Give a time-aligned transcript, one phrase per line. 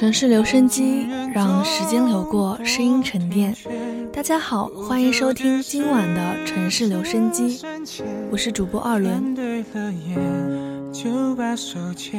[0.00, 3.54] 城市留声机，让时间流过，声音沉淀。
[4.10, 7.60] 大家好，欢迎收听今晚的城市留声机，
[8.30, 9.36] 我是主播二轮。
[10.90, 12.18] 就把手牵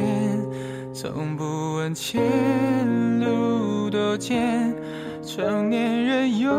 [0.94, 1.44] 从不
[1.78, 2.22] 问前
[3.20, 4.72] 路多艰，
[5.26, 6.52] 成年人又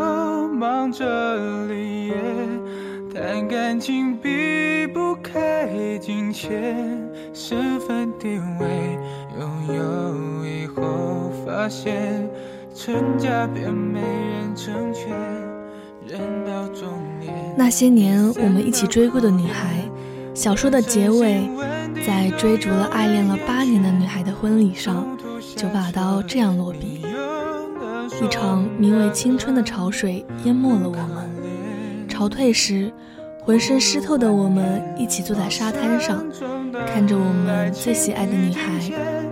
[0.49, 7.01] 忙着离别，谈感情避不开金钱，
[7.33, 8.27] 身份地
[8.59, 8.99] 位
[9.39, 12.29] 拥有以后，发现
[12.75, 15.09] 成家便没人成全，
[16.07, 16.87] 人到中
[17.19, 17.33] 年。
[17.57, 19.83] 那些年我们一起追过的女孩，
[20.33, 21.49] 小说的结尾。
[22.05, 25.05] 在追逐了、爱恋了八年的女孩的婚礼上，
[25.55, 27.05] 九把刀这样落笔。
[28.21, 32.09] 一场名为青春的潮水淹没了我们。
[32.09, 32.91] 潮退时，
[33.41, 36.25] 浑身湿透的我们一起坐在沙滩上，
[36.85, 38.79] 看着我们最喜爱的女孩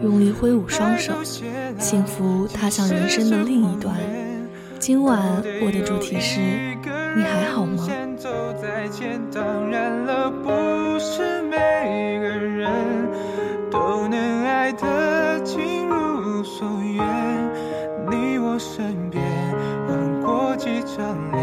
[0.01, 1.13] 用力挥舞双手，
[1.77, 3.95] 幸福踏向人生的另一端。
[4.79, 5.19] 今晚
[5.63, 6.39] 我的主题是：
[7.15, 7.87] 你还好吗？
[8.17, 8.29] 走
[8.59, 12.71] 在前，当然了，不是每个人
[13.69, 17.05] 都能爱得尽如所愿。
[18.09, 19.23] 你我身边
[19.87, 21.41] 换过几张脸，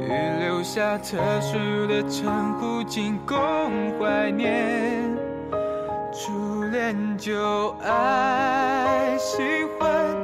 [0.00, 3.36] 预留下特殊的称呼，仅供
[3.98, 5.09] 怀念。
[6.70, 10.19] 恋、旧爱、喜欢，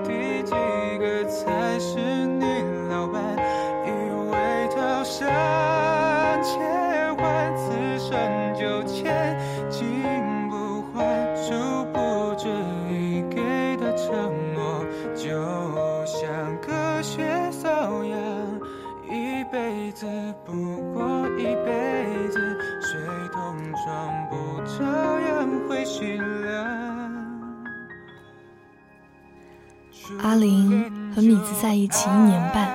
[30.22, 32.68] 阿玲和米子在一起一年半，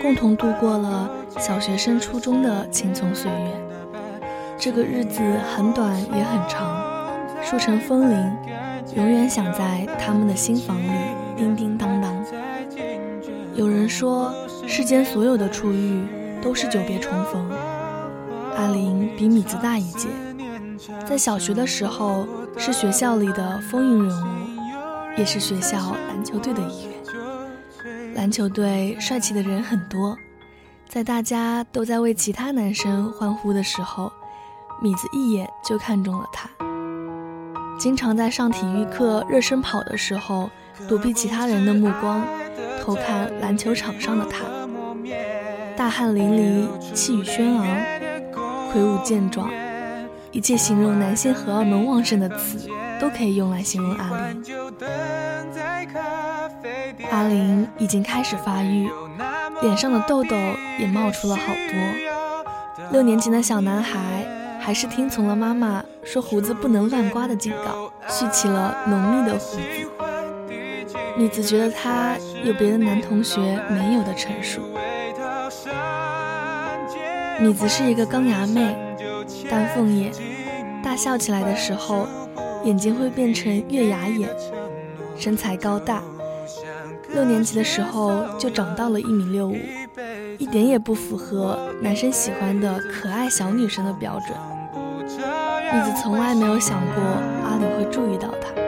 [0.00, 3.60] 共同度过了小学生、初中的青葱岁月。
[4.58, 5.20] 这个日子
[5.54, 6.82] 很短也很长，
[7.42, 8.32] 树成风铃，
[8.96, 10.90] 永远响在他们的心房里，
[11.36, 12.12] 叮叮当当。
[13.54, 14.32] 有人说。
[14.64, 16.06] 世间所有的初遇
[16.40, 17.50] 都是久别重逢。
[18.56, 20.08] 阿玲比米子大一届，
[21.04, 24.41] 在小学的时候是学校里的风云人物，
[25.16, 26.92] 也是学校篮球队的一员。
[28.14, 30.16] 篮球队帅气的人很多，
[30.88, 34.12] 在大家都在为其他男生欢呼的时候，
[34.82, 36.48] 米子一眼就看中了他。
[37.78, 40.50] 经常在上体育课热身跑的时候，
[40.88, 42.24] 躲避其他人的目光。
[42.80, 44.44] 偷看篮球场上的他，
[45.76, 47.76] 大汗淋漓，气宇轩昂，
[48.72, 49.48] 魁梧健壮，
[50.32, 52.68] 一切形容男性荷尔蒙旺盛的词
[53.02, 54.44] 都可以用来形容阿玲。
[57.10, 58.88] 阿玲已经开始发育，
[59.60, 60.36] 脸上的痘痘
[60.78, 62.84] 也冒出了好多。
[62.92, 64.24] 六年级的小男孩
[64.60, 69.90] 还是听从了妈妈说胡子不能乱刮的警告，蓄起了浓密的胡子。
[71.16, 72.14] 米子觉得他
[72.44, 74.60] 有别的男同学没有的成熟。
[77.40, 78.76] 米子是一个钢牙妹，
[79.50, 80.12] 丹凤眼，
[80.84, 82.06] 大笑起来的时候，
[82.64, 84.28] 眼睛会变成月牙眼，
[85.16, 86.02] 身材高大。
[87.12, 89.56] 六年级的时候就长到了一米六五，
[90.38, 94.38] 一点也不符合男生喜欢的可爱小女生的标准。
[95.72, 97.02] 米子从来没有想过
[97.44, 98.61] 阿里会注意到她。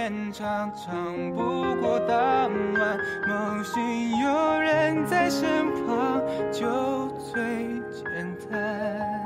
[0.00, 2.98] 天长，长不过当晚，
[3.28, 6.22] 梦醒有人在身旁。
[6.50, 7.10] 就。
[7.32, 7.42] 最
[7.92, 9.19] 简单。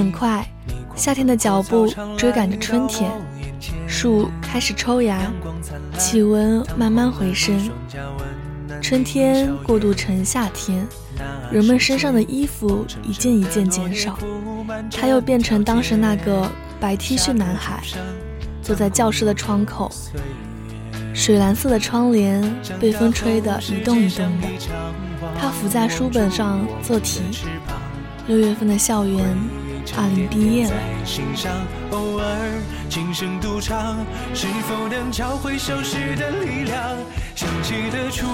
[0.00, 0.42] 很快，
[0.96, 1.86] 夏天的脚步
[2.16, 3.10] 追赶着春天，
[3.86, 5.30] 树开始抽芽，
[5.98, 7.70] 气温慢慢回升，
[8.80, 10.86] 春天过渡成夏天，
[11.52, 14.18] 人们身上的衣服一件一件减少，
[14.90, 16.50] 他又变成当时那个
[16.80, 17.82] 白 T 恤男孩，
[18.62, 19.92] 坐在教室的窗口。
[21.12, 22.42] 水蓝色的窗帘
[22.80, 24.48] 被风吹得一动一动的，
[25.38, 27.20] 他伏在书本上做题。
[28.26, 29.36] 六月份的校园，
[29.96, 30.72] 阿林毕业了。
[31.90, 32.26] 偶尔
[32.88, 33.96] 轻声独唱，
[34.34, 36.96] 是否能找回消失的力量？
[37.34, 38.26] 想起的初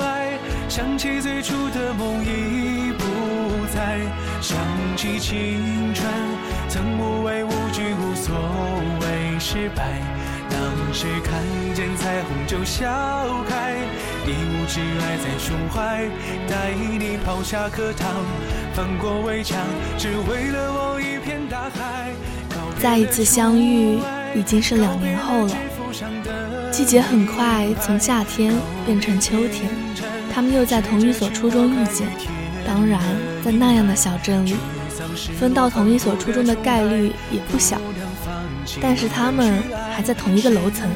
[0.00, 3.04] 爱，想起最初的梦已不
[3.72, 4.00] 在，
[4.40, 4.56] 想
[4.96, 6.06] 起青春，
[6.68, 8.34] 曾无畏无惧，无所
[9.00, 10.00] 谓失败。
[10.50, 10.58] 当
[10.94, 11.42] 时看
[11.74, 12.88] 见彩虹就笑
[13.48, 13.76] 开，
[14.26, 16.08] 一无挚爱在胸怀，
[16.48, 18.08] 带你跑下课堂，
[18.72, 19.58] 翻过围墙，
[19.98, 20.87] 只为了我。
[22.80, 23.98] 再一次相遇
[24.34, 25.56] 已经是两年后了，
[26.70, 28.54] 季节很快从夏天
[28.86, 29.68] 变成秋天，
[30.32, 32.06] 他们又在同一所初中遇见，
[32.66, 33.00] 当然
[33.44, 34.54] 在那样的小镇里，
[35.38, 37.78] 分到同一所初中的概率也不小。
[38.80, 39.62] 但是他们
[39.92, 40.88] 还在同一个楼层，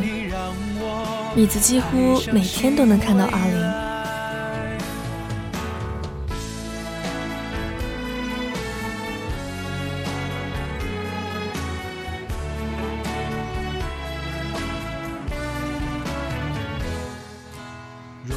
[1.35, 3.82] 米子几乎每天都能看到阿林。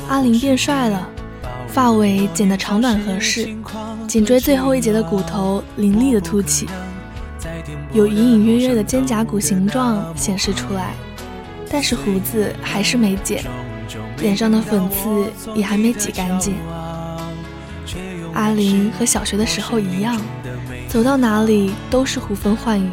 [0.07, 1.07] 阿林变帅了，
[1.67, 3.55] 发尾剪得长短合适，
[4.07, 6.67] 颈椎最后一节的骨头凌厉的凸起。
[7.91, 10.93] 有隐隐约约的肩胛骨形状显示出来，
[11.69, 13.43] 但是胡子还是没剪，
[14.19, 16.55] 脸上的粉刺也还没挤干净。
[18.33, 20.19] 阿林和小学的时候一样，
[20.89, 22.89] 走到哪里都是呼风唤雨。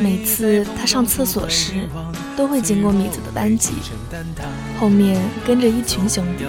[0.00, 1.88] 每次他上厕所时，
[2.36, 3.72] 都会经过米子的班级，
[4.78, 6.44] 后面跟着一群兄弟。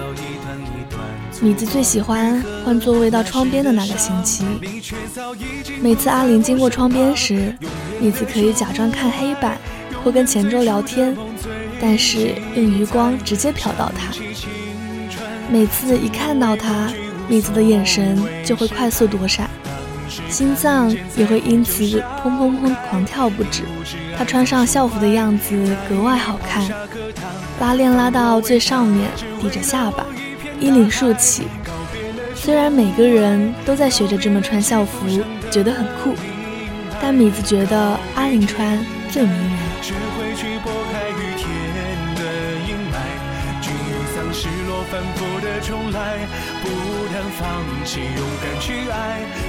[1.40, 4.44] 米子最喜欢换座位到窗边的那个星期。
[5.80, 7.54] 每次阿林经过窗边时，
[8.00, 9.58] 米子可以假装看黑板
[10.02, 11.16] 或跟前桌聊天，
[11.80, 14.14] 但是用余光直接瞟到他。
[15.50, 16.90] 每次一看到他，
[17.28, 19.50] 米子的眼神就会快速躲闪，
[20.28, 21.84] 心脏也会因此
[22.22, 23.62] 砰砰砰狂跳不止。
[24.16, 26.68] 他穿上校服的样子格外好看，
[27.60, 30.04] 拉链拉到最上面，抵着下巴。
[30.60, 31.48] 衣领竖起，
[32.34, 35.06] 虽然每个人都在学着这么穿校服，
[35.50, 36.14] 觉得很酷，
[37.02, 38.78] 但米子觉得阿林穿
[39.10, 39.58] 最迷人。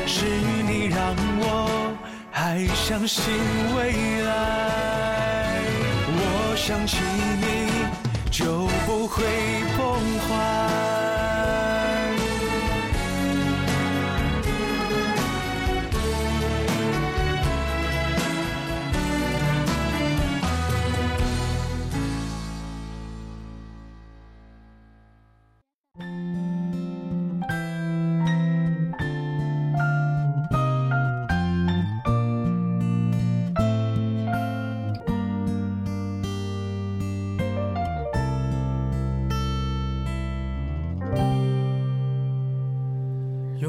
[0.07, 0.25] 是
[0.67, 1.95] 你让我
[2.31, 3.33] 还相信
[3.75, 5.61] 未来
[6.07, 6.97] 我想起
[7.39, 9.23] 你就不会
[9.77, 10.94] 崩坏。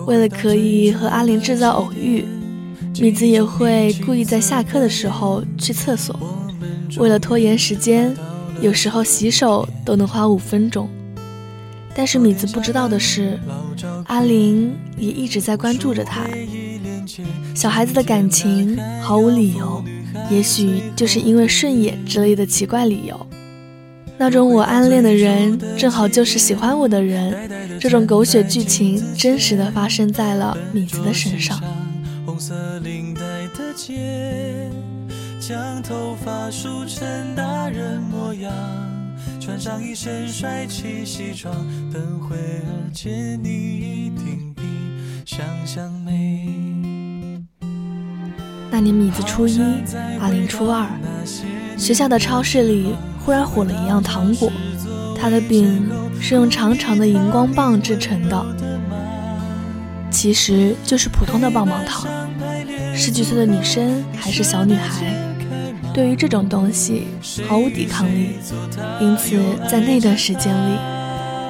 [0.07, 2.25] 为了可以和阿林制造偶遇，
[3.01, 6.17] 米子也会故意在下课的时候去厕所。
[6.97, 8.17] 为了拖延时间，
[8.61, 10.89] 有时候洗手都能花五分钟。
[11.93, 13.39] 但是米子不知道的是，
[14.05, 16.25] 阿林也一直在关注着他。
[17.55, 19.83] 小孩子的感情毫无理由，
[20.31, 23.27] 也许就是因为顺眼之类的奇怪理由。
[24.19, 31.61] 那种我暗恋的人正好就是喜欢我的人，这种狗血剧情真实的发生在了米子的身上。
[32.25, 33.21] 红色领带
[33.57, 34.71] 的结，
[35.39, 38.53] 将头发梳成大人模样，
[39.39, 41.55] 穿上一身帅气西装，
[41.93, 44.63] 等会儿见你一定比
[45.27, 46.49] 想象美。
[48.71, 49.61] 那年米子初一，
[50.21, 50.87] 阿林初二，
[51.77, 52.95] 学校的超市里。
[53.27, 54.53] 忽然火了一样糖果，
[55.21, 55.91] 它的饼
[56.21, 58.47] 是用长长的荧光棒制成的，
[60.13, 62.07] 其实就是普通的棒棒糖。
[62.95, 65.13] 十几岁的女生还是小女孩，
[65.93, 67.09] 对于这种东西
[67.49, 68.39] 毫无抵抗力，
[69.01, 69.37] 因此
[69.69, 70.79] 在那段时间里，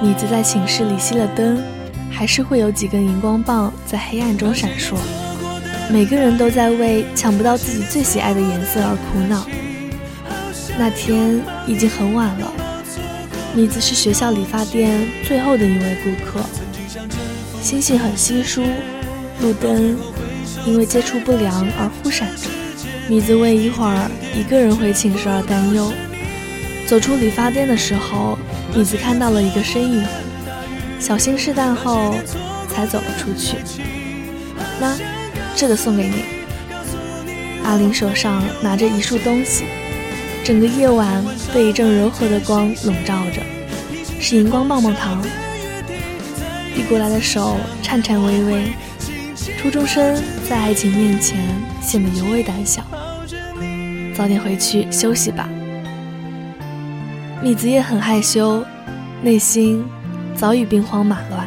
[0.01, 1.61] 米子在寝室里熄了灯，
[2.09, 4.95] 还是会有几根荧光棒在黑暗中闪烁。
[5.91, 9.45] 每个人都在为抢不到自己最喜爱的颜色而苦恼。
[10.77, 12.53] 那天已经很晚了，
[13.55, 16.39] 米子是学校理发店最后的一位顾客。
[17.61, 18.63] 星星很稀疏，
[19.41, 19.97] 路灯
[20.65, 22.43] 因为接触不良而忽闪着。
[23.09, 25.91] 米子为一会儿一个人回寝室而担忧。
[26.85, 28.37] 走出理发店的时候，
[28.75, 30.05] 米子看到了一个身影，
[30.99, 32.15] 小心试探后
[32.69, 33.57] 才走了出去。
[34.79, 34.95] 那，
[35.55, 36.23] 这个送给你。
[37.63, 39.65] 阿林手上拿着一束东西，
[40.47, 41.21] 整个夜晚
[41.53, 43.41] 被一阵柔和的光笼罩着，
[44.17, 45.21] 是荧光棒棒糖。
[46.73, 48.71] 递过来的手颤颤巍巍，
[49.57, 51.37] 初中生在爱情面前
[51.81, 52.81] 显得尤为胆小。
[54.15, 55.49] 早点回去休息吧。
[57.43, 58.63] 米子也很害羞，
[59.21, 59.83] 内心
[60.33, 61.45] 早已兵荒马乱。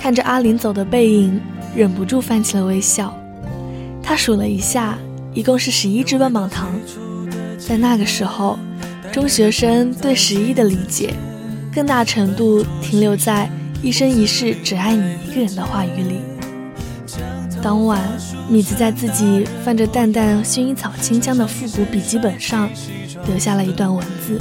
[0.00, 1.38] 看着阿林走的背影，
[1.76, 3.14] 忍不住泛起了微笑。
[4.02, 4.96] 他数了一下，
[5.34, 6.70] 一共是十一支棒棒糖。
[7.66, 8.58] 在那个时候，
[9.10, 11.14] 中学生对十一的理解，
[11.72, 13.48] 更大程度停留在
[13.82, 16.20] “一生一世只爱你一个人”的话语里。
[17.62, 18.02] 当晚，
[18.50, 22.68] 米子在自己泛着淡淡薰衣草清香的复古笔记本上，
[23.26, 24.38] 留下了一段文字。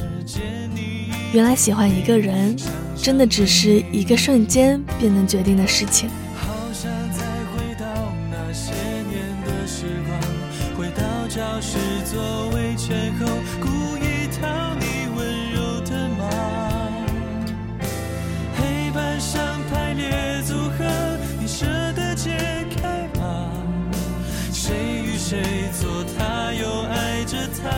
[1.31, 2.53] 原来喜欢一个人，
[2.97, 6.09] 真的只是一个瞬间便能决定的事情。
[6.35, 6.91] 好想
[12.75, 13.25] 再回到那些年的时光，回到教室座位前后，
[13.61, 14.41] 故意讨
[14.79, 15.19] 你温
[15.51, 16.21] 柔的骂。
[18.57, 19.35] 黑板上
[19.69, 20.83] 排列组合，
[21.39, 23.51] 你舍得解开吗？
[24.51, 24.73] 谁
[25.05, 27.69] 与谁做他，又爱着他。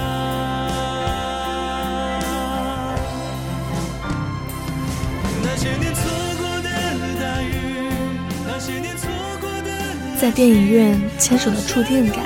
[10.18, 12.24] 在电影院牵手的触电感，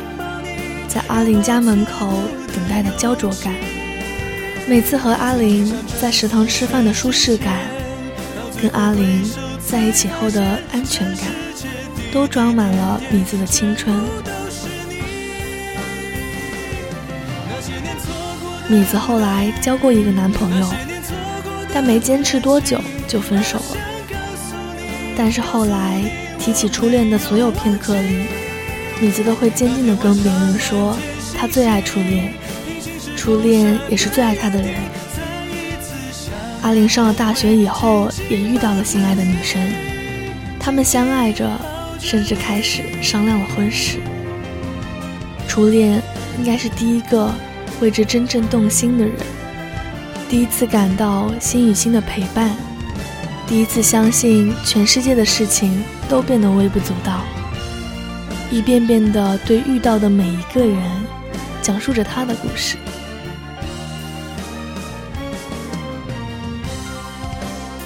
[0.87, 2.07] 在阿林家门口
[2.69, 3.51] 等待的焦灼感，
[4.67, 7.61] 每次和阿林在食堂吃饭的舒适感，
[8.61, 9.23] 跟阿林
[9.65, 10.39] 在一起后的
[10.71, 11.25] 安全感，
[12.13, 13.95] 都装满了米子的青春。
[18.67, 20.69] 米子后来交过一个男朋友，
[21.73, 23.77] 但没坚持多久就分手了。
[25.17, 26.03] 但是后来
[26.37, 28.25] 提起初恋的所有片刻里，
[29.01, 30.95] 米子都会坚定地跟别人说，
[31.35, 32.31] 他最爱初恋，
[33.19, 34.75] 初恋也是最爱他的人。
[36.61, 39.61] 阿玲上了大学以后，也遇到了心爱的女生，
[40.57, 41.45] 他们相爱着，
[41.99, 43.99] 甚至开始商量了婚事。
[45.49, 46.01] 初恋
[46.37, 47.29] 应该是第一个
[47.81, 49.13] 为之真正动心的人，
[50.29, 52.55] 第一次感到心与心的陪伴。
[53.45, 57.19] 第一次相信全世界的事情都变得微不足道，
[58.49, 60.79] 一遍遍的对遇到的每一个人
[61.61, 62.77] 讲述着他的故事。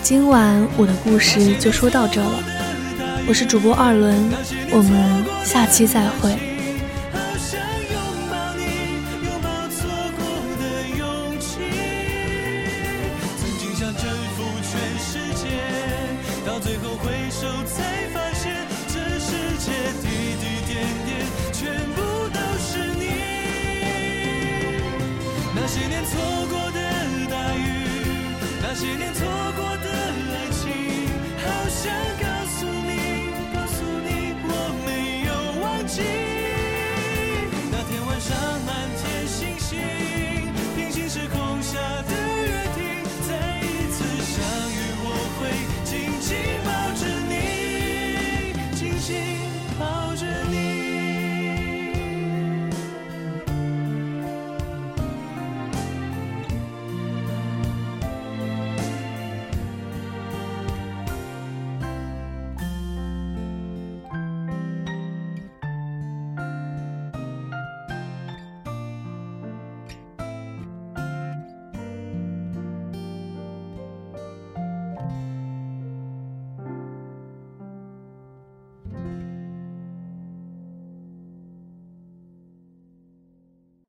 [0.04, 2.44] 今晚我的故事就说到这了，
[3.26, 4.30] 我是主播二轮，
[4.70, 6.38] 我们下期再会。
[25.56, 26.20] 那些年错
[26.50, 26.82] 过的
[27.32, 27.64] 大雨，
[28.62, 29.13] 那些年。